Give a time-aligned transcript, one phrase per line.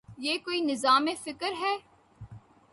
[0.17, 1.75] یہ کوئی نظام فکر ہے۔